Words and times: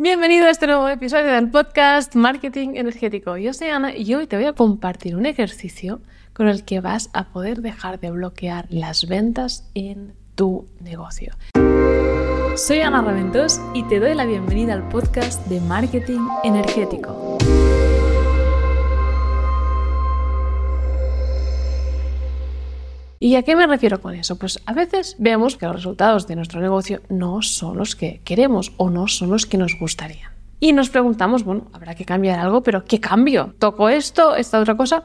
Bienvenido 0.00 0.46
a 0.46 0.50
este 0.50 0.68
nuevo 0.68 0.88
episodio 0.88 1.32
del 1.32 1.50
podcast 1.50 2.14
Marketing 2.14 2.76
Energético. 2.76 3.36
Yo 3.36 3.52
soy 3.52 3.70
Ana 3.70 3.96
y 3.96 4.14
hoy 4.14 4.28
te 4.28 4.36
voy 4.36 4.44
a 4.44 4.52
compartir 4.52 5.16
un 5.16 5.26
ejercicio 5.26 6.00
con 6.32 6.46
el 6.46 6.64
que 6.64 6.78
vas 6.78 7.10
a 7.14 7.24
poder 7.30 7.62
dejar 7.62 7.98
de 7.98 8.12
bloquear 8.12 8.66
las 8.70 9.08
ventas 9.08 9.68
en 9.74 10.14
tu 10.36 10.68
negocio. 10.78 11.34
Soy 12.54 12.78
Ana 12.78 13.02
Raventós 13.02 13.60
y 13.74 13.82
te 13.88 13.98
doy 13.98 14.14
la 14.14 14.24
bienvenida 14.24 14.74
al 14.74 14.88
podcast 14.88 15.44
de 15.48 15.60
Marketing 15.62 16.20
Energético. 16.44 17.36
¿Y 23.28 23.36
a 23.36 23.42
qué 23.42 23.54
me 23.54 23.66
refiero 23.66 24.00
con 24.00 24.14
eso? 24.14 24.36
Pues 24.36 24.58
a 24.64 24.72
veces 24.72 25.14
vemos 25.18 25.58
que 25.58 25.66
los 25.66 25.76
resultados 25.76 26.26
de 26.26 26.34
nuestro 26.34 26.62
negocio 26.62 27.02
no 27.10 27.42
son 27.42 27.76
los 27.76 27.94
que 27.94 28.22
queremos 28.24 28.72
o 28.78 28.88
no 28.88 29.06
son 29.06 29.28
los 29.28 29.44
que 29.44 29.58
nos 29.58 29.78
gustarían. 29.78 30.30
Y 30.60 30.72
nos 30.72 30.88
preguntamos, 30.88 31.44
bueno, 31.44 31.66
habrá 31.74 31.94
que 31.94 32.06
cambiar 32.06 32.38
algo, 32.38 32.62
pero 32.62 32.86
¿qué 32.86 33.00
cambio? 33.00 33.52
¿Toco 33.58 33.90
esto, 33.90 34.34
esta 34.34 34.58
otra 34.58 34.78
cosa? 34.78 35.04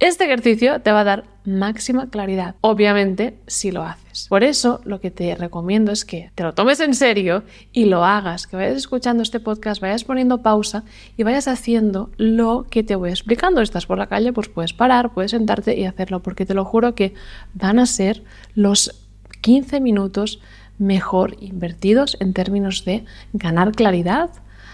Este 0.00 0.24
ejercicio 0.24 0.80
te 0.80 0.90
va 0.90 1.00
a 1.00 1.04
dar 1.04 1.24
máxima 1.44 2.10
claridad, 2.10 2.56
obviamente, 2.62 3.38
si 3.46 3.70
lo 3.70 3.84
haces. 3.84 4.26
Por 4.28 4.42
eso, 4.42 4.80
lo 4.84 5.00
que 5.00 5.12
te 5.12 5.34
recomiendo 5.36 5.92
es 5.92 6.04
que 6.04 6.30
te 6.34 6.42
lo 6.42 6.52
tomes 6.52 6.80
en 6.80 6.94
serio 6.94 7.44
y 7.72 7.84
lo 7.84 8.04
hagas, 8.04 8.46
que 8.46 8.56
vayas 8.56 8.76
escuchando 8.76 9.22
este 9.22 9.38
podcast, 9.38 9.80
vayas 9.80 10.02
poniendo 10.02 10.42
pausa 10.42 10.84
y 11.16 11.22
vayas 11.22 11.46
haciendo 11.46 12.10
lo 12.16 12.66
que 12.68 12.82
te 12.82 12.96
voy 12.96 13.10
explicando. 13.10 13.60
Estás 13.60 13.86
por 13.86 13.98
la 13.98 14.08
calle, 14.08 14.32
pues 14.32 14.48
puedes 14.48 14.72
parar, 14.72 15.12
puedes 15.14 15.30
sentarte 15.30 15.78
y 15.78 15.84
hacerlo, 15.84 16.20
porque 16.20 16.44
te 16.44 16.54
lo 16.54 16.64
juro 16.64 16.94
que 16.94 17.14
van 17.54 17.78
a 17.78 17.86
ser 17.86 18.24
los 18.54 19.06
15 19.42 19.80
minutos 19.80 20.40
mejor 20.78 21.36
invertidos 21.40 22.16
en 22.18 22.32
términos 22.32 22.84
de 22.84 23.04
ganar 23.32 23.72
claridad 23.72 24.30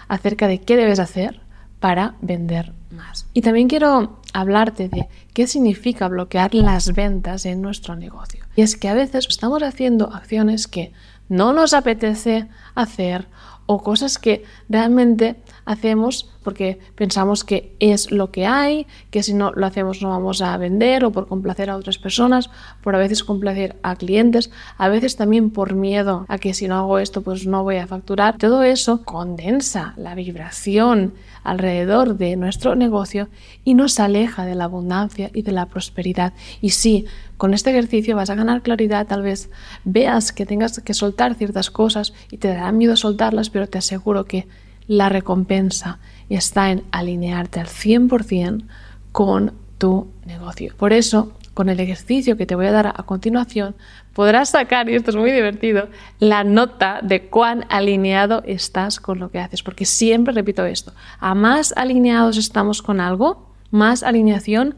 acerca 0.07 0.47
de 0.47 0.61
qué 0.61 0.77
debes 0.77 0.99
hacer 0.99 1.41
para 1.81 2.15
vender 2.21 2.73
más. 2.91 3.25
Y 3.33 3.41
también 3.41 3.67
quiero 3.67 4.21
hablarte 4.33 4.87
de 4.87 5.09
qué 5.33 5.47
significa 5.47 6.07
bloquear 6.07 6.53
las 6.53 6.93
ventas 6.93 7.45
en 7.45 7.61
nuestro 7.61 7.95
negocio. 7.95 8.45
Y 8.55 8.61
es 8.61 8.77
que 8.77 8.87
a 8.87 8.93
veces 8.93 9.25
estamos 9.27 9.63
haciendo 9.63 10.13
acciones 10.13 10.67
que 10.67 10.93
no 11.27 11.53
nos 11.53 11.73
apetece 11.73 12.47
hacer 12.75 13.27
o 13.65 13.81
cosas 13.81 14.19
que 14.19 14.43
realmente 14.69 15.37
hacemos 15.65 16.29
porque 16.43 16.79
pensamos 16.95 17.43
que 17.43 17.75
es 17.79 18.11
lo 18.11 18.31
que 18.31 18.45
hay, 18.45 18.87
que 19.11 19.23
si 19.23 19.33
no 19.33 19.51
lo 19.51 19.65
hacemos 19.65 20.01
no 20.01 20.09
vamos 20.09 20.41
a 20.41 20.57
vender 20.57 21.05
o 21.05 21.11
por 21.11 21.27
complacer 21.27 21.69
a 21.69 21.75
otras 21.75 21.97
personas, 21.97 22.49
por 22.81 22.95
a 22.95 22.99
veces 22.99 23.23
complacer 23.23 23.75
a 23.83 23.95
clientes, 23.95 24.51
a 24.77 24.89
veces 24.89 25.15
también 25.15 25.51
por 25.51 25.75
miedo 25.75 26.25
a 26.27 26.37
que 26.37 26.53
si 26.53 26.67
no 26.67 26.75
hago 26.75 26.99
esto 26.99 27.21
pues 27.21 27.45
no 27.45 27.63
voy 27.63 27.77
a 27.77 27.87
facturar. 27.87 28.37
Todo 28.37 28.63
eso 28.63 29.03
condensa 29.03 29.93
la 29.97 30.15
vibración 30.15 31.13
alrededor 31.43 32.17
de 32.17 32.35
nuestro 32.35 32.75
negocio 32.75 33.27
y 33.63 33.73
nos 33.73 33.99
aleja 33.99 34.45
de 34.45 34.55
la 34.55 34.65
abundancia 34.65 35.31
y 35.33 35.41
de 35.41 35.51
la 35.51 35.67
prosperidad. 35.67 36.33
Y 36.61 36.71
sí, 36.71 37.05
con 37.37 37.53
este 37.53 37.71
ejercicio 37.71 38.15
vas 38.15 38.29
a 38.29 38.35
ganar 38.35 38.61
claridad, 38.61 39.07
tal 39.07 39.23
vez 39.23 39.49
veas 39.83 40.31
que 40.31 40.45
tengas 40.45 40.79
que 40.79 40.93
soltar 40.93 41.35
ciertas 41.35 41.71
cosas 41.71 42.13
y 42.29 42.37
te 42.37 42.49
dará 42.49 42.71
miedo 42.71 42.95
soltarlas, 42.95 43.49
pero 43.49 43.67
te 43.67 43.79
aseguro 43.79 44.25
que 44.25 44.47
la 44.87 45.09
recompensa 45.09 45.99
está 46.29 46.71
en 46.71 46.83
alinearte 46.91 47.59
al 47.59 47.67
100% 47.67 48.65
con 49.11 49.53
tu 49.77 50.07
negocio. 50.25 50.73
Por 50.77 50.93
eso, 50.93 51.33
con 51.53 51.69
el 51.69 51.79
ejercicio 51.79 52.37
que 52.37 52.45
te 52.45 52.55
voy 52.55 52.67
a 52.67 52.71
dar 52.71 52.87
a 52.87 53.03
continuación, 53.03 53.75
podrás 54.13 54.49
sacar, 54.49 54.89
y 54.89 54.95
esto 54.95 55.11
es 55.11 55.17
muy 55.17 55.31
divertido, 55.31 55.89
la 56.19 56.43
nota 56.43 56.99
de 57.01 57.27
cuán 57.27 57.65
alineado 57.69 58.43
estás 58.45 58.99
con 58.99 59.19
lo 59.19 59.31
que 59.31 59.39
haces. 59.39 59.63
Porque 59.63 59.85
siempre 59.85 60.33
repito 60.33 60.65
esto, 60.65 60.93
a 61.19 61.35
más 61.35 61.73
alineados 61.75 62.37
estamos 62.37 62.81
con 62.81 62.99
algo, 62.99 63.51
más 63.69 64.03
alineación, 64.03 64.75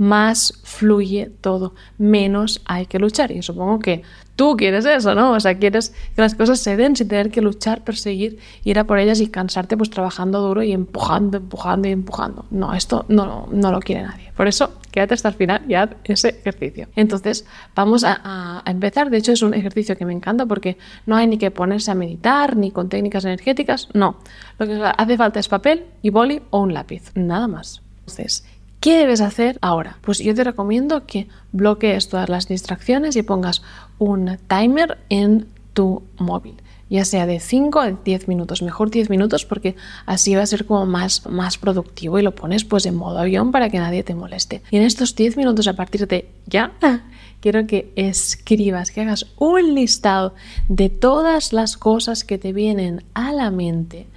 más 0.00 0.54
fluye 0.64 1.30
todo, 1.42 1.74
menos 1.98 2.62
hay 2.64 2.86
que 2.86 2.98
luchar. 2.98 3.30
Y 3.32 3.42
supongo 3.42 3.80
que 3.80 4.02
tú 4.34 4.56
quieres 4.56 4.86
eso, 4.86 5.14
¿no? 5.14 5.32
O 5.32 5.40
sea, 5.40 5.58
quieres 5.58 5.90
que 6.16 6.22
las 6.22 6.34
cosas 6.34 6.58
se 6.58 6.74
den 6.74 6.96
sin 6.96 7.06
tener 7.06 7.30
que 7.30 7.42
luchar, 7.42 7.84
perseguir, 7.84 8.38
ir 8.64 8.78
a 8.78 8.84
por 8.84 8.98
ellas 8.98 9.20
y 9.20 9.28
cansarte 9.28 9.76
pues 9.76 9.90
trabajando 9.90 10.40
duro 10.40 10.62
y 10.62 10.72
empujando, 10.72 11.36
empujando 11.36 11.86
y 11.86 11.90
empujando. 11.90 12.46
No, 12.50 12.72
esto 12.72 13.04
no, 13.08 13.46
no 13.52 13.70
lo 13.70 13.80
quiere 13.80 14.04
nadie. 14.04 14.32
Por 14.34 14.48
eso, 14.48 14.72
quédate 14.90 15.12
hasta 15.12 15.28
el 15.28 15.34
final 15.34 15.64
y 15.68 15.74
haz 15.74 15.90
ese 16.04 16.30
ejercicio. 16.30 16.88
Entonces, 16.96 17.44
vamos 17.74 18.02
a, 18.02 18.62
empezar. 18.64 19.10
De 19.10 19.18
hecho, 19.18 19.32
es 19.32 19.42
un 19.42 19.52
ejercicio 19.52 19.98
que 19.98 20.06
me 20.06 20.14
encanta 20.14 20.46
porque 20.46 20.78
no 21.04 21.14
hay 21.14 21.26
ni 21.26 21.36
que 21.36 21.50
ponerse 21.50 21.90
a 21.90 21.94
meditar, 21.94 22.56
ni 22.56 22.70
con 22.70 22.88
técnicas 22.88 23.26
energéticas, 23.26 23.88
no. 23.92 24.16
Lo 24.58 24.66
que 24.66 24.82
hace 24.96 25.16
falta 25.18 25.40
es 25.40 25.48
papel 25.48 25.84
y 26.00 26.08
boli 26.08 26.40
o 26.48 26.60
un 26.60 26.72
lápiz, 26.72 27.12
nada 27.14 27.48
más. 27.48 27.82
Entonces, 27.98 28.46
¿Qué 28.80 28.96
debes 28.96 29.20
hacer 29.20 29.58
ahora? 29.60 29.98
Pues 30.00 30.18
yo 30.18 30.34
te 30.34 30.42
recomiendo 30.42 31.06
que 31.06 31.28
bloquees 31.52 32.08
todas 32.08 32.28
las 32.28 32.48
distracciones 32.48 33.14
y 33.16 33.22
pongas 33.22 33.62
un 33.98 34.38
timer 34.48 34.98
en 35.10 35.46
tu 35.74 36.02
móvil 36.18 36.56
ya 36.90 37.04
sea 37.04 37.24
de 37.24 37.38
5 37.38 37.80
a 37.80 37.90
10 37.92 38.28
minutos, 38.28 38.62
mejor 38.62 38.90
10 38.90 39.08
minutos 39.10 39.46
porque 39.46 39.76
así 40.06 40.34
va 40.34 40.42
a 40.42 40.46
ser 40.46 40.66
como 40.66 40.84
más, 40.86 41.24
más 41.26 41.56
productivo 41.56 42.18
y 42.18 42.22
lo 42.22 42.34
pones 42.34 42.64
pues 42.64 42.84
en 42.84 42.96
modo 42.96 43.18
avión 43.18 43.52
para 43.52 43.70
que 43.70 43.78
nadie 43.78 44.02
te 44.02 44.16
moleste. 44.16 44.62
Y 44.70 44.76
en 44.76 44.82
estos 44.82 45.14
10 45.14 45.36
minutos 45.36 45.68
a 45.68 45.74
partir 45.74 46.06
de 46.08 46.28
ya, 46.46 46.72
quiero 47.40 47.66
que 47.66 47.92
escribas, 47.94 48.90
que 48.90 49.02
hagas 49.02 49.26
un 49.38 49.74
listado 49.74 50.34
de 50.68 50.90
todas 50.90 51.52
las 51.52 51.76
cosas 51.76 52.24
que 52.24 52.38
te 52.38 52.52
vienen 52.52 53.04
a 53.14 53.32
la 53.32 53.52
mente 53.52 54.08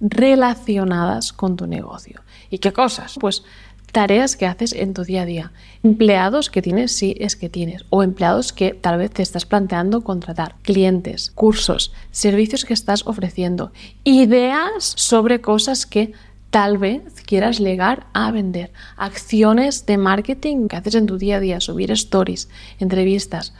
relacionadas 0.00 1.32
con 1.32 1.56
tu 1.56 1.66
negocio. 1.66 2.22
¿Y 2.48 2.58
qué 2.58 2.72
cosas? 2.72 3.16
Pues 3.20 3.44
tareas 3.92 4.36
que 4.36 4.46
haces 4.46 4.72
en 4.72 4.94
tu 4.94 5.04
día 5.04 5.22
a 5.22 5.26
día, 5.26 5.52
empleados 5.82 6.50
que 6.50 6.62
tienes 6.62 6.92
si 6.92 7.16
es 7.18 7.36
que 7.36 7.48
tienes, 7.48 7.84
o 7.90 8.02
empleados 8.02 8.52
que 8.52 8.74
tal 8.74 8.98
vez 8.98 9.10
te 9.10 9.22
estás 9.22 9.46
planteando 9.46 10.02
contratar, 10.02 10.56
clientes, 10.62 11.30
cursos, 11.30 11.92
servicios 12.10 12.64
que 12.64 12.74
estás 12.74 13.06
ofreciendo, 13.06 13.72
ideas 14.04 14.92
sobre 14.96 15.40
cosas 15.40 15.86
que 15.86 16.12
tal 16.50 16.78
vez 16.78 17.02
quieras 17.26 17.58
llegar 17.58 18.06
a 18.12 18.30
vender, 18.30 18.72
acciones 18.96 19.86
de 19.86 19.98
marketing 19.98 20.68
que 20.68 20.76
haces 20.76 20.94
en 20.94 21.06
tu 21.06 21.16
día 21.16 21.36
a 21.36 21.40
día, 21.40 21.60
subir 21.60 21.90
stories, 21.92 22.48
entrevistas, 22.78 23.54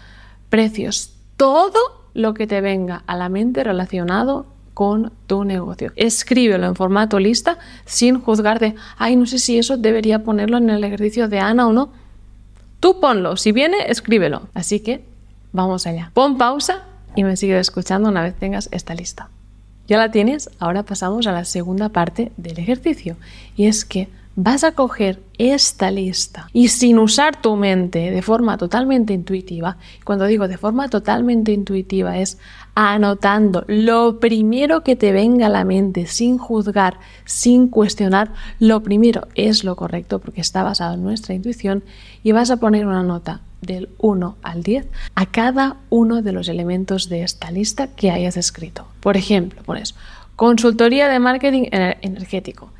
precios, 0.48 1.12
todo 1.36 1.78
lo 2.14 2.34
que 2.34 2.46
te 2.46 2.60
venga 2.60 3.04
a 3.06 3.16
la 3.16 3.28
mente 3.28 3.62
relacionado 3.62 4.46
con 4.74 5.12
tu 5.26 5.44
negocio. 5.44 5.92
Escríbelo 5.96 6.66
en 6.66 6.74
formato 6.74 7.18
lista 7.18 7.58
sin 7.84 8.20
juzgar 8.20 8.58
de, 8.58 8.74
ay, 8.96 9.16
no 9.16 9.26
sé 9.26 9.38
si 9.38 9.58
eso 9.58 9.76
debería 9.76 10.22
ponerlo 10.22 10.58
en 10.58 10.70
el 10.70 10.84
ejercicio 10.84 11.28
de 11.28 11.40
Ana 11.40 11.66
o 11.66 11.72
no. 11.72 11.90
Tú 12.80 13.00
ponlo, 13.00 13.36
si 13.36 13.52
viene, 13.52 13.76
escríbelo. 13.88 14.48
Así 14.54 14.80
que 14.80 15.04
vamos 15.52 15.86
allá. 15.86 16.10
Pon 16.14 16.38
pausa 16.38 16.84
y 17.14 17.24
me 17.24 17.36
sigue 17.36 17.58
escuchando 17.58 18.08
una 18.08 18.22
vez 18.22 18.34
tengas 18.34 18.68
esta 18.72 18.94
lista. 18.94 19.28
Ya 19.86 19.98
la 19.98 20.10
tienes, 20.10 20.50
ahora 20.60 20.84
pasamos 20.84 21.26
a 21.26 21.32
la 21.32 21.44
segunda 21.44 21.88
parte 21.88 22.30
del 22.36 22.58
ejercicio 22.58 23.16
y 23.56 23.66
es 23.66 23.84
que 23.84 24.08
vas 24.42 24.64
a 24.64 24.72
coger 24.72 25.22
esta 25.36 25.90
lista 25.90 26.48
y 26.54 26.68
sin 26.68 26.98
usar 26.98 27.42
tu 27.42 27.56
mente 27.56 28.10
de 28.10 28.22
forma 28.22 28.56
totalmente 28.56 29.12
intuitiva, 29.12 29.76
cuando 30.02 30.24
digo 30.24 30.48
de 30.48 30.56
forma 30.56 30.88
totalmente 30.88 31.52
intuitiva 31.52 32.16
es 32.16 32.38
anotando 32.74 33.64
lo 33.68 34.18
primero 34.18 34.82
que 34.82 34.96
te 34.96 35.12
venga 35.12 35.46
a 35.46 35.50
la 35.50 35.66
mente 35.66 36.06
sin 36.06 36.38
juzgar, 36.38 37.00
sin 37.26 37.68
cuestionar, 37.68 38.32
lo 38.58 38.82
primero 38.82 39.28
es 39.34 39.62
lo 39.62 39.76
correcto 39.76 40.20
porque 40.20 40.40
está 40.40 40.62
basado 40.62 40.94
en 40.94 41.02
nuestra 41.02 41.34
intuición 41.34 41.84
y 42.22 42.32
vas 42.32 42.50
a 42.50 42.56
poner 42.56 42.86
una 42.86 43.02
nota 43.02 43.42
del 43.60 43.90
1 43.98 44.36
al 44.42 44.62
10 44.62 44.88
a 45.16 45.26
cada 45.26 45.76
uno 45.90 46.22
de 46.22 46.32
los 46.32 46.48
elementos 46.48 47.10
de 47.10 47.24
esta 47.24 47.50
lista 47.50 47.88
que 47.88 48.10
hayas 48.10 48.38
escrito. 48.38 48.86
Por 49.00 49.18
ejemplo, 49.18 49.62
pones 49.64 49.94
consultoría 50.34 51.10
de 51.10 51.18
marketing 51.18 51.64
energético 51.70 52.70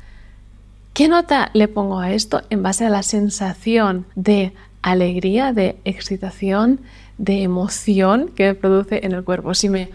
¿Qué 0.93 1.07
nota 1.07 1.51
le 1.53 1.69
pongo 1.69 1.99
a 1.99 2.11
esto 2.11 2.41
en 2.49 2.63
base 2.63 2.85
a 2.85 2.89
la 2.89 3.01
sensación 3.01 4.05
de 4.15 4.53
alegría, 4.81 5.53
de 5.53 5.77
excitación, 5.85 6.81
de 7.17 7.43
emoción 7.43 8.29
que 8.35 8.47
me 8.47 8.55
produce 8.55 9.05
en 9.05 9.13
el 9.13 9.23
cuerpo? 9.23 9.53
Si 9.53 9.69
me 9.69 9.89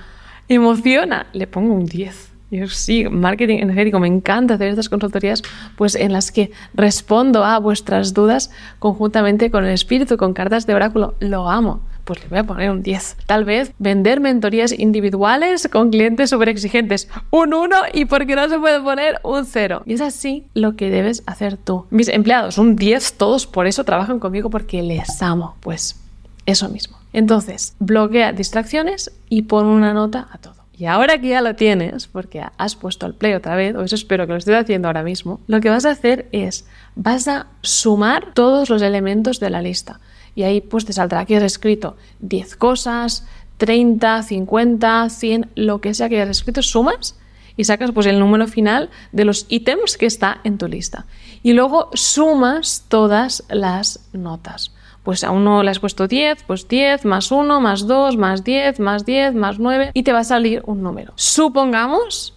emociona, 0.49 1.27
le 1.35 1.47
pongo 1.47 1.75
un 1.75 1.85
10. 1.85 2.31
Yo 2.51 2.69
sí, 2.69 3.05
marketing 3.11 3.59
energético, 3.59 3.99
me 3.99 4.07
encanta 4.07 4.55
hacer 4.55 4.69
estas 4.69 4.89
consultorías 4.89 5.43
pues 5.77 5.97
en 5.97 6.13
las 6.15 6.33
que 6.33 6.53
respondo 6.73 7.45
a 7.45 7.59
vuestras 7.59 8.15
dudas 8.15 8.51
conjuntamente 8.79 9.51
con 9.51 9.67
el 9.67 9.73
espíritu, 9.73 10.17
con 10.17 10.33
cartas 10.33 10.67
de 10.67 10.75
oráculo. 10.75 11.15
Lo 11.21 11.51
amo 11.51 11.83
pues 12.07 12.23
le 12.23 12.29
voy 12.29 12.39
a 12.39 12.45
poner 12.45 12.71
un 12.71 12.83
10. 12.83 13.17
Tal 13.27 13.45
vez 13.45 13.73
vender 13.79 14.21
mentorías 14.21 14.73
individuales 14.73 15.69
con 15.71 15.91
clientes 15.91 16.31
súper 16.31 16.49
exigentes, 16.49 17.09
un 17.31 17.53
1 17.53 17.77
y 17.93 18.05
porque 18.07 18.37
no 18.37 18.49
se 18.49 18.59
puede 18.59 18.81
poner 18.81 19.21
un 19.25 19.45
0. 19.45 19.83
Y 19.85 19.95
es 19.95 20.01
así 20.01 20.47
lo 20.55 20.77
que 20.77 20.89
debes 20.89 21.25
hacer 21.27 21.57
tú. 21.57 21.87
Mis 21.91 22.09
empleados, 22.09 22.57
un 22.59 22.77
10, 22.77 23.15
todos 23.15 23.47
por 23.47 23.67
eso 23.67 23.85
trabajan 23.85 24.21
conmigo 24.21 24.49
porque 24.49 24.83
les 24.83 25.21
amo. 25.21 25.57
Pues 25.61 26.01
eso 26.47 26.69
mismo. 26.69 26.97
Entonces, 27.13 27.75
bloquea 27.81 28.33
distracciones 28.33 29.11
y 29.29 29.43
pon 29.43 29.67
una 29.67 29.93
nota 29.93 30.29
a 30.31 30.39
todo. 30.39 30.55
Y 30.79 30.85
ahora 30.85 31.19
que 31.19 31.29
ya 31.29 31.41
lo 31.41 31.57
tienes, 31.57 32.07
porque 32.07 32.43
has 32.59 32.77
puesto 32.77 33.07
el 33.07 33.15
play 33.15 33.33
otra 33.33 33.57
vez, 33.57 33.75
o 33.75 33.83
eso 33.83 33.95
espero 33.95 34.27
que 34.27 34.33
lo 34.33 34.39
estés 34.39 34.55
haciendo 34.55 34.89
ahora 34.89 35.03
mismo, 35.03 35.41
lo 35.47 35.61
que 35.61 35.71
vas 35.71 35.87
a 35.87 35.91
hacer 35.91 36.29
es, 36.33 36.67
vas 36.95 37.27
a 37.29 37.47
sumar 37.63 38.35
todos 38.35 38.69
los 38.69 38.83
elementos 38.83 39.41
de 39.41 39.49
la 39.49 39.63
lista. 39.63 40.01
Y 40.37 40.45
ahí 40.45 40.61
pues 40.61 40.85
te 40.85 40.93
saldrá 40.93 41.25
que 41.25 41.37
has 41.37 41.43
escrito 41.43 41.97
10 42.21 42.55
cosas, 42.55 43.27
30, 43.57 44.23
50, 44.23 45.11
100, 45.11 45.51
lo 45.57 45.81
que 45.81 45.95
sea 45.95 46.09
que 46.09 46.21
hayas 46.21 46.39
escrito, 46.39 46.63
sumas 46.63 47.19
y 47.57 47.65
sacas 47.65 47.91
pues 47.91 48.07
el 48.07 48.21
número 48.21 48.47
final 48.47 48.91
de 49.11 49.25
los 49.25 49.47
ítems 49.49 49.97
que 49.97 50.07
está 50.07 50.41
en 50.45 50.59
tu 50.59 50.69
lista. 50.69 51.07
Y 51.43 51.55
luego 51.55 51.91
sumas 51.95 52.85
todas 52.89 53.43
las 53.49 54.09
notas 54.13 54.71
pues 55.07 55.23
a 55.23 55.31
uno 55.31 55.63
le 55.63 55.71
has 55.71 55.79
puesto 55.79 56.09
10, 56.09 56.43
pues 56.49 56.67
10 56.67 57.05
más 57.05 57.31
1 57.31 57.61
más 57.61 57.87
2 57.87 58.17
más 58.17 58.43
10 58.43 58.81
más 58.81 59.07
10 59.07 59.37
más 59.37 59.61
9 59.61 59.93
y 59.95 60.03
te 60.03 60.13
va 60.13 60.19
a 60.19 60.25
salir 60.25 60.63
un 60.67 60.83
número. 60.83 61.13
Supongamos 61.15 62.35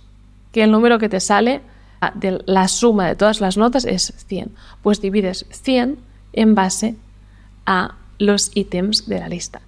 que 0.52 0.62
el 0.62 0.72
número 0.72 1.00
que 1.00 1.10
te 1.10 1.20
sale 1.20 1.62
ah, 2.00 2.12
de 2.14 2.44
la 2.46 2.68
suma 2.68 3.08
de 3.08 3.16
todas 3.16 3.42
las 3.42 3.58
notas 3.58 3.86
es 3.86 4.14
100. 4.28 4.52
Pues 4.84 5.02
divides 5.02 5.48
100 5.50 5.98
en 6.34 6.54
base 6.54 6.96
a 7.70 7.96
los 8.18 8.52
ítems 8.56 9.08
de 9.08 9.20
la 9.20 9.30
lista 9.30 9.62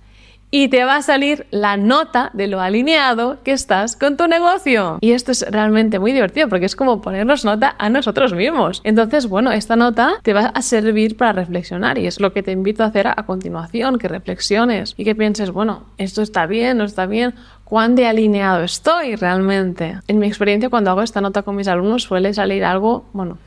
y 0.51 0.67
te 0.67 0.83
va 0.83 0.97
a 0.97 1.01
salir 1.01 1.47
la 1.49 1.77
nota 1.77 2.29
de 2.33 2.47
lo 2.47 2.59
alineado 2.59 3.41
que 3.43 3.53
estás 3.53 3.95
con 3.95 4.17
tu 4.17 4.27
negocio. 4.27 4.97
Y 4.99 5.13
esto 5.13 5.31
es 5.31 5.45
realmente 5.49 5.97
muy 5.97 6.11
divertido 6.11 6.49
porque 6.49 6.65
es 6.65 6.75
como 6.75 7.01
ponernos 7.01 7.45
nota 7.45 7.75
a 7.79 7.89
nosotros 7.89 8.33
mismos. 8.33 8.81
Entonces, 8.83 9.27
bueno, 9.27 9.53
esta 9.53 9.77
nota 9.77 10.15
te 10.21 10.33
va 10.33 10.47
a 10.47 10.61
servir 10.61 11.15
para 11.15 11.31
reflexionar 11.31 11.97
y 11.97 12.05
es 12.05 12.19
lo 12.19 12.33
que 12.33 12.43
te 12.43 12.51
invito 12.51 12.83
a 12.83 12.87
hacer 12.87 13.07
a, 13.07 13.15
continuación, 13.25 13.97
que 13.97 14.09
reflexiones 14.09 14.93
y 14.97 15.05
que 15.05 15.15
pienses, 15.15 15.51
bueno, 15.51 15.85
esto 15.97 16.21
está 16.21 16.47
bien, 16.47 16.79
no 16.79 16.83
está 16.83 17.05
bien, 17.05 17.33
cuán 17.63 17.95
de 17.95 18.07
alineado 18.07 18.61
estoy 18.63 19.15
realmente. 19.15 19.99
En 20.09 20.19
mi 20.19 20.27
experiencia, 20.27 20.69
cuando 20.69 20.91
hago 20.91 21.01
esta 21.01 21.21
nota 21.21 21.43
con 21.43 21.55
mis 21.55 21.69
alumnos, 21.69 22.03
suele 22.03 22.33
salir 22.33 22.65
algo, 22.65 23.05
bueno, 23.13 23.37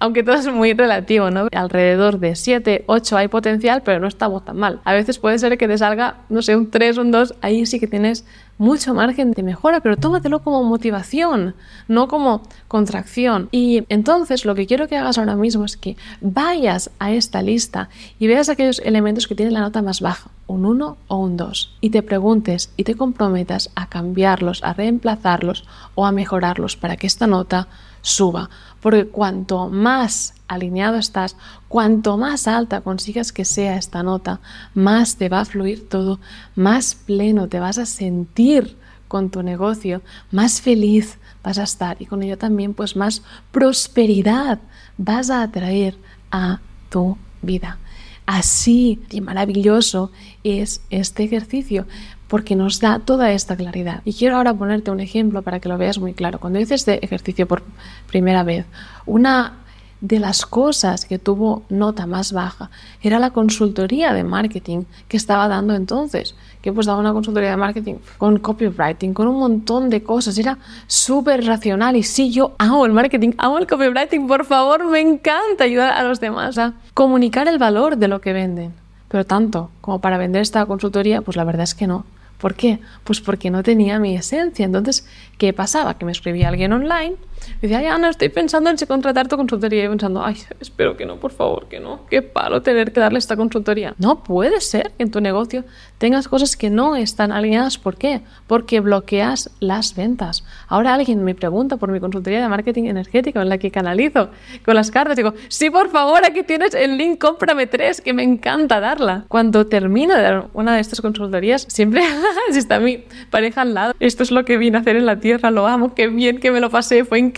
aunque 0.00 0.22
todo 0.22 0.34
es 0.34 0.50
muy 0.52 0.72
relativo, 0.72 1.30
¿no? 1.30 1.48
Alrededor 1.52 2.18
de 2.18 2.34
7, 2.34 2.84
8 2.86 3.16
hay 3.18 3.28
potencial, 3.28 3.82
pero 3.84 4.00
no 4.00 4.08
estamos 4.08 4.44
tan 4.44 4.56
mal. 4.56 4.80
A 4.84 4.94
veces 4.94 5.18
puede 5.18 5.38
ser 5.38 5.56
que 5.58 5.68
te 5.68 5.76
salga, 5.76 6.16
no 6.30 6.40
sé, 6.40 6.56
un 6.56 6.70
3, 6.70 6.96
un 6.96 7.10
2, 7.10 7.34
ahí 7.42 7.66
sí 7.66 7.78
que 7.78 7.86
tienes 7.86 8.24
mucho 8.56 8.94
margen 8.94 9.32
de 9.32 9.42
mejora, 9.42 9.80
pero 9.80 9.98
tómatelo 9.98 10.40
como 10.40 10.64
motivación, 10.64 11.54
no 11.86 12.08
como 12.08 12.42
contracción. 12.66 13.48
Y 13.52 13.84
entonces 13.90 14.46
lo 14.46 14.54
que 14.54 14.66
quiero 14.66 14.88
que 14.88 14.96
hagas 14.96 15.18
ahora 15.18 15.36
mismo 15.36 15.66
es 15.66 15.76
que 15.76 15.96
vayas 16.22 16.90
a 16.98 17.12
esta 17.12 17.42
lista 17.42 17.90
y 18.18 18.26
veas 18.26 18.48
aquellos 18.48 18.80
elementos 18.80 19.26
que 19.28 19.34
tienen 19.34 19.54
la 19.54 19.60
nota 19.60 19.82
más 19.82 20.00
baja, 20.00 20.30
un 20.46 20.64
1 20.64 20.96
o 21.08 21.16
un 21.16 21.36
2, 21.36 21.76
y 21.82 21.90
te 21.90 22.02
preguntes 22.02 22.72
y 22.78 22.84
te 22.84 22.94
comprometas 22.94 23.70
a 23.74 23.88
cambiarlos, 23.88 24.64
a 24.64 24.72
reemplazarlos 24.72 25.64
o 25.94 26.06
a 26.06 26.12
mejorarlos 26.12 26.76
para 26.76 26.96
que 26.96 27.06
esta 27.06 27.26
nota 27.26 27.68
suba 28.02 28.50
porque 28.80 29.06
cuanto 29.06 29.68
más 29.68 30.34
alineado 30.48 30.96
estás, 30.96 31.36
cuanto 31.68 32.16
más 32.16 32.48
alta 32.48 32.80
consigas 32.80 33.32
que 33.32 33.44
sea 33.44 33.76
esta 33.76 34.02
nota, 34.02 34.40
más 34.74 35.16
te 35.16 35.28
va 35.28 35.40
a 35.40 35.44
fluir 35.44 35.88
todo, 35.88 36.18
más 36.56 36.94
pleno 36.94 37.48
te 37.48 37.60
vas 37.60 37.78
a 37.78 37.86
sentir 37.86 38.76
con 39.06 39.30
tu 39.30 39.42
negocio, 39.42 40.02
más 40.30 40.60
feliz 40.60 41.18
vas 41.42 41.58
a 41.58 41.64
estar 41.64 42.00
y 42.00 42.06
con 42.06 42.22
ello 42.22 42.38
también 42.38 42.74
pues 42.74 42.96
más 42.96 43.22
prosperidad 43.50 44.60
vas 44.96 45.30
a 45.30 45.42
atraer 45.42 45.96
a 46.30 46.60
tu 46.88 47.16
vida. 47.42 47.78
Así 48.26 49.00
de 49.10 49.20
maravilloso 49.20 50.12
es 50.44 50.82
este 50.90 51.24
ejercicio 51.24 51.86
porque 52.30 52.54
nos 52.54 52.78
da 52.78 53.00
toda 53.00 53.32
esta 53.32 53.56
claridad. 53.56 54.02
Y 54.04 54.14
quiero 54.14 54.36
ahora 54.36 54.54
ponerte 54.54 54.92
un 54.92 55.00
ejemplo 55.00 55.42
para 55.42 55.58
que 55.58 55.68
lo 55.68 55.76
veas 55.76 55.98
muy 55.98 56.14
claro. 56.14 56.38
Cuando 56.38 56.60
hice 56.60 56.76
este 56.76 57.04
ejercicio 57.04 57.48
por 57.48 57.64
primera 58.06 58.44
vez, 58.44 58.66
una 59.04 59.54
de 60.00 60.20
las 60.20 60.46
cosas 60.46 61.04
que 61.04 61.18
tuvo 61.18 61.64
nota 61.68 62.06
más 62.06 62.32
baja 62.32 62.70
era 63.02 63.18
la 63.18 63.30
consultoría 63.30 64.14
de 64.14 64.22
marketing 64.22 64.84
que 65.08 65.16
estaba 65.16 65.48
dando 65.48 65.74
entonces, 65.74 66.36
que 66.62 66.72
pues 66.72 66.86
daba 66.86 67.00
una 67.00 67.12
consultoría 67.12 67.50
de 67.50 67.56
marketing 67.56 67.96
con 68.16 68.38
copywriting, 68.38 69.12
con 69.12 69.26
un 69.26 69.40
montón 69.40 69.90
de 69.90 70.04
cosas, 70.04 70.38
era 70.38 70.56
súper 70.86 71.44
racional 71.44 71.96
y 71.96 72.04
sí, 72.04 72.30
yo 72.30 72.54
amo 72.58 72.86
el 72.86 72.92
marketing, 72.92 73.32
amo 73.38 73.58
el 73.58 73.66
copywriting, 73.66 74.28
por 74.28 74.44
favor, 74.44 74.88
me 74.88 75.00
encanta 75.00 75.64
ayudar 75.64 75.92
a 75.94 76.04
los 76.04 76.20
demás 76.20 76.56
a 76.58 76.74
comunicar 76.94 77.48
el 77.48 77.58
valor 77.58 77.96
de 77.96 78.06
lo 78.06 78.20
que 78.20 78.32
venden, 78.32 78.72
pero 79.08 79.26
tanto 79.26 79.70
como 79.80 80.00
para 80.00 80.16
vender 80.16 80.42
esta 80.42 80.64
consultoría, 80.66 81.22
pues 81.22 81.36
la 81.36 81.42
verdad 81.42 81.64
es 81.64 81.74
que 81.74 81.88
no. 81.88 82.04
¿Por 82.40 82.54
qué? 82.54 82.80
Pues 83.04 83.20
porque 83.20 83.50
no 83.50 83.62
tenía 83.62 83.98
mi 83.98 84.16
esencia. 84.16 84.64
Entonces, 84.64 85.06
¿qué 85.38 85.52
pasaba? 85.52 85.98
Que 85.98 86.04
me 86.04 86.12
escribía 86.12 86.48
alguien 86.48 86.72
online 86.72 87.16
y 87.58 87.62
decía, 87.62 87.78
ay, 87.78 87.86
Ana, 87.86 88.10
estoy 88.10 88.28
pensando 88.28 88.70
en 88.70 88.78
si 88.78 88.86
contratar 88.86 89.28
tu 89.28 89.36
consultoría. 89.36 89.84
Y 89.84 89.88
pensando, 89.88 90.24
ay, 90.24 90.36
espero 90.60 90.96
que 90.96 91.04
no, 91.04 91.16
por 91.16 91.32
favor, 91.32 91.66
que 91.68 91.80
no. 91.80 92.06
Qué 92.08 92.22
palo 92.22 92.62
tener 92.62 92.92
que 92.92 93.00
darle 93.00 93.18
esta 93.18 93.36
consultoría. 93.36 93.94
No 93.98 94.22
puede 94.22 94.60
ser 94.60 94.92
que 94.96 95.02
en 95.02 95.10
tu 95.10 95.20
negocio 95.20 95.64
tengas 95.98 96.28
cosas 96.28 96.56
que 96.56 96.70
no 96.70 96.96
están 96.96 97.32
alineadas. 97.32 97.78
¿Por 97.78 97.96
qué? 97.96 98.22
Porque 98.46 98.80
bloqueas 98.80 99.50
las 99.60 99.94
ventas. 99.94 100.44
Ahora 100.68 100.94
alguien 100.94 101.22
me 101.24 101.34
pregunta 101.34 101.76
por 101.76 101.90
mi 101.90 102.00
consultoría 102.00 102.40
de 102.40 102.48
marketing 102.48 102.84
energético 102.84 103.40
en 103.40 103.48
la 103.48 103.58
que 103.58 103.70
canalizo 103.70 104.30
con 104.64 104.74
las 104.74 104.90
cartas. 104.90 105.16
Digo, 105.16 105.34
sí, 105.48 105.70
por 105.70 105.90
favor, 105.90 106.24
aquí 106.24 106.42
tienes 106.42 106.74
el 106.74 106.96
link, 106.96 107.18
cómprame 107.18 107.66
tres, 107.66 108.00
que 108.00 108.12
me 108.12 108.22
encanta 108.22 108.80
darla. 108.80 109.24
Cuando 109.28 109.66
termino 109.66 110.14
de 110.14 110.22
dar 110.22 110.48
una 110.54 110.74
de 110.74 110.80
estas 110.80 111.00
consultorías, 111.00 111.66
siempre 111.68 112.02
si 112.52 112.58
está 112.58 112.80
mi 112.80 113.04
pareja 113.30 113.62
al 113.62 113.74
lado, 113.74 113.94
esto 114.00 114.22
es 114.22 114.30
lo 114.30 114.44
que 114.44 114.56
vine 114.56 114.78
a 114.78 114.80
hacer 114.80 114.96
en 114.96 115.06
la 115.06 115.20
tierra, 115.20 115.50
lo 115.50 115.66
amo, 115.66 115.94
qué 115.94 116.08
bien 116.08 116.40
que 116.40 116.50
me 116.50 116.60
lo 116.60 116.70
pasé, 116.70 117.04
fue 117.04 117.18
increíble, 117.18 117.29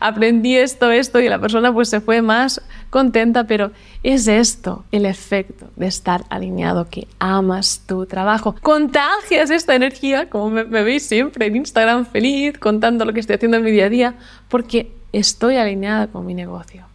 aprendí 0.00 0.56
esto, 0.56 0.90
esto 0.90 1.20
y 1.20 1.28
la 1.28 1.38
persona 1.38 1.72
pues 1.72 1.88
se 1.88 2.00
fue 2.00 2.22
más 2.22 2.62
contenta, 2.90 3.44
pero 3.44 3.70
es 4.02 4.28
esto 4.28 4.84
el 4.92 5.06
efecto 5.06 5.70
de 5.76 5.86
estar 5.86 6.24
alineado, 6.28 6.88
que 6.88 7.06
amas 7.18 7.82
tu 7.86 8.06
trabajo, 8.06 8.54
contagias 8.62 9.50
esta 9.50 9.74
energía, 9.74 10.28
como 10.28 10.50
me, 10.50 10.64
me 10.64 10.82
veis 10.82 11.06
siempre 11.06 11.46
en 11.46 11.56
Instagram 11.56 12.06
feliz, 12.06 12.58
contando 12.58 13.04
lo 13.04 13.12
que 13.12 13.20
estoy 13.20 13.36
haciendo 13.36 13.56
en 13.58 13.64
mi 13.64 13.70
día 13.70 13.86
a 13.86 13.90
día, 13.90 14.14
porque 14.48 14.92
estoy 15.12 15.56
alineada 15.56 16.08
con 16.08 16.26
mi 16.26 16.34
negocio. 16.34 16.89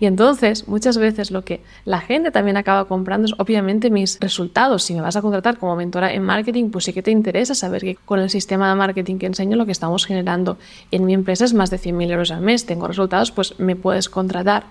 Y 0.00 0.06
entonces, 0.06 0.66
muchas 0.66 0.96
veces 0.96 1.30
lo 1.30 1.44
que 1.44 1.60
la 1.84 2.00
gente 2.00 2.30
también 2.30 2.56
acaba 2.56 2.86
comprando 2.86 3.26
es 3.26 3.34
obviamente 3.36 3.90
mis 3.90 4.18
resultados. 4.18 4.82
Si 4.82 4.94
me 4.94 5.02
vas 5.02 5.16
a 5.16 5.22
contratar 5.22 5.58
como 5.58 5.76
mentora 5.76 6.14
en 6.14 6.22
marketing, 6.22 6.70
pues 6.70 6.86
sí 6.86 6.94
que 6.94 7.02
te 7.02 7.10
interesa 7.10 7.54
saber 7.54 7.82
que 7.82 7.96
con 7.96 8.18
el 8.18 8.30
sistema 8.30 8.70
de 8.70 8.76
marketing 8.76 9.18
que 9.18 9.26
enseño 9.26 9.58
lo 9.58 9.66
que 9.66 9.72
estamos 9.72 10.06
generando 10.06 10.56
en 10.90 11.04
mi 11.04 11.12
empresa 11.12 11.44
es 11.44 11.52
más 11.52 11.68
de 11.68 11.78
100.000 11.78 12.10
euros 12.12 12.30
al 12.30 12.40
mes. 12.40 12.64
Tengo 12.64 12.88
resultados, 12.88 13.30
pues 13.30 13.60
me 13.60 13.76
puedes 13.76 14.08
contratar. 14.08 14.64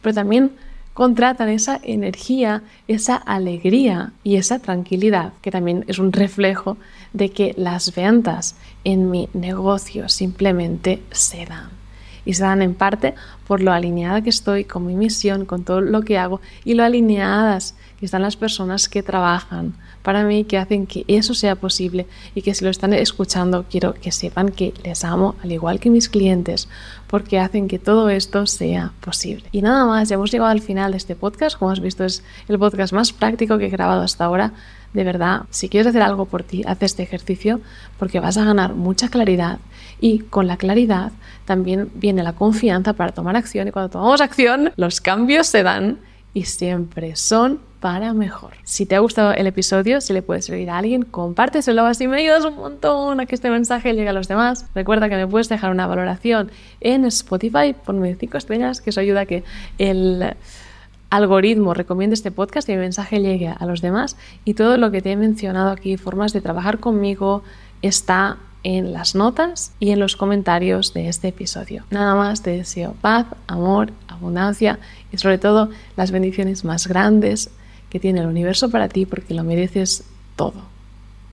Pero 0.00 0.14
también 0.14 0.52
contratan 0.94 1.50
esa 1.50 1.78
energía, 1.82 2.62
esa 2.88 3.16
alegría 3.16 4.12
y 4.24 4.36
esa 4.36 4.58
tranquilidad, 4.58 5.34
que 5.42 5.50
también 5.50 5.84
es 5.86 5.98
un 5.98 6.12
reflejo 6.12 6.78
de 7.12 7.30
que 7.30 7.54
las 7.58 7.94
ventas 7.94 8.56
en 8.84 9.10
mi 9.10 9.28
negocio 9.34 10.08
simplemente 10.08 11.02
se 11.10 11.44
dan 11.44 11.81
y 12.24 12.34
se 12.34 12.42
dan 12.42 12.62
en 12.62 12.74
parte 12.74 13.14
por 13.46 13.60
lo 13.60 13.72
alineada 13.72 14.22
que 14.22 14.30
estoy 14.30 14.64
con 14.64 14.86
mi 14.86 14.94
misión, 14.94 15.44
con 15.44 15.64
todo 15.64 15.80
lo 15.80 16.02
que 16.02 16.18
hago 16.18 16.40
y 16.64 16.74
lo 16.74 16.84
alineadas 16.84 17.74
que 17.98 18.06
están 18.06 18.22
las 18.22 18.36
personas 18.36 18.88
que 18.88 19.02
trabajan 19.02 19.74
para 20.02 20.24
mí, 20.24 20.44
que 20.44 20.58
hacen 20.58 20.86
que 20.86 21.04
eso 21.06 21.34
sea 21.34 21.54
posible 21.54 22.06
y 22.34 22.42
que 22.42 22.54
si 22.54 22.64
lo 22.64 22.70
están 22.70 22.92
escuchando 22.92 23.64
quiero 23.70 23.94
que 23.94 24.10
sepan 24.10 24.48
que 24.48 24.74
les 24.82 25.04
amo 25.04 25.36
al 25.42 25.52
igual 25.52 25.78
que 25.78 25.90
mis 25.90 26.08
clientes 26.08 26.68
porque 27.06 27.38
hacen 27.38 27.68
que 27.68 27.78
todo 27.78 28.08
esto 28.08 28.46
sea 28.46 28.92
posible. 29.00 29.44
Y 29.52 29.62
nada 29.62 29.84
más, 29.84 30.08
ya 30.08 30.14
hemos 30.14 30.32
llegado 30.32 30.50
al 30.50 30.62
final 30.62 30.92
de 30.92 30.96
este 30.96 31.14
podcast, 31.14 31.58
como 31.58 31.70
has 31.70 31.80
visto 31.80 32.04
es 32.04 32.24
el 32.48 32.58
podcast 32.58 32.92
más 32.94 33.12
práctico 33.12 33.58
que 33.58 33.66
he 33.66 33.70
grabado 33.70 34.00
hasta 34.00 34.24
ahora. 34.24 34.52
De 34.92 35.04
verdad, 35.04 35.42
si 35.50 35.68
quieres 35.68 35.86
hacer 35.86 36.02
algo 36.02 36.26
por 36.26 36.42
ti, 36.42 36.62
haz 36.66 36.82
este 36.82 37.02
ejercicio 37.02 37.60
porque 37.98 38.20
vas 38.20 38.36
a 38.36 38.44
ganar 38.44 38.74
mucha 38.74 39.08
claridad 39.08 39.58
y 40.00 40.18
con 40.18 40.46
la 40.46 40.56
claridad 40.56 41.12
también 41.44 41.90
viene 41.94 42.22
la 42.22 42.34
confianza 42.34 42.92
para 42.92 43.12
tomar 43.12 43.36
acción 43.36 43.68
y 43.68 43.70
cuando 43.70 43.90
tomamos 43.90 44.20
acción 44.20 44.72
los 44.76 45.00
cambios 45.00 45.46
se 45.46 45.62
dan 45.62 45.98
y 46.34 46.44
siempre 46.44 47.16
son 47.16 47.60
para 47.80 48.14
mejor. 48.14 48.52
Si 48.62 48.86
te 48.86 48.94
ha 48.94 49.00
gustado 49.00 49.32
el 49.32 49.46
episodio, 49.46 50.00
si 50.00 50.12
le 50.12 50.22
puedes 50.22 50.44
servir 50.44 50.70
a 50.70 50.78
alguien, 50.78 51.02
compárteselo 51.02 51.84
así 51.84 52.06
me 52.06 52.18
ayudas 52.18 52.44
un 52.44 52.54
montón 52.54 53.18
a 53.18 53.26
que 53.26 53.34
este 53.34 53.50
mensaje 53.50 53.92
llegue 53.92 54.08
a 54.08 54.12
los 54.12 54.28
demás. 54.28 54.66
Recuerda 54.74 55.08
que 55.08 55.16
me 55.16 55.26
puedes 55.26 55.48
dejar 55.48 55.72
una 55.72 55.88
valoración 55.88 56.50
en 56.80 57.04
Spotify, 57.06 57.74
ponme 57.74 58.14
5 58.14 58.38
estrellas, 58.38 58.80
que 58.80 58.90
eso 58.90 59.00
ayuda 59.00 59.22
a 59.22 59.26
que 59.26 59.42
el 59.78 60.36
algoritmo 61.12 61.74
recomiende 61.74 62.14
este 62.14 62.30
podcast 62.30 62.66
y 62.68 62.72
mi 62.72 62.78
mensaje 62.78 63.20
llegue 63.20 63.48
a 63.48 63.66
los 63.66 63.82
demás. 63.82 64.16
Y 64.46 64.54
todo 64.54 64.78
lo 64.78 64.90
que 64.90 65.02
te 65.02 65.12
he 65.12 65.16
mencionado 65.16 65.70
aquí, 65.70 65.98
formas 65.98 66.32
de 66.32 66.40
trabajar 66.40 66.78
conmigo, 66.78 67.42
está 67.82 68.38
en 68.62 68.94
las 68.94 69.14
notas 69.14 69.72
y 69.78 69.90
en 69.90 70.00
los 70.00 70.16
comentarios 70.16 70.94
de 70.94 71.08
este 71.08 71.28
episodio. 71.28 71.84
Nada 71.90 72.14
más 72.14 72.42
te 72.42 72.50
deseo 72.50 72.94
paz, 73.02 73.26
amor, 73.46 73.92
abundancia 74.08 74.78
y 75.12 75.18
sobre 75.18 75.36
todo 75.36 75.68
las 75.96 76.12
bendiciones 76.12 76.64
más 76.64 76.86
grandes 76.86 77.50
que 77.90 78.00
tiene 78.00 78.20
el 78.20 78.26
universo 78.26 78.70
para 78.70 78.88
ti 78.88 79.04
porque 79.04 79.34
lo 79.34 79.44
mereces 79.44 80.04
todo. 80.34 80.71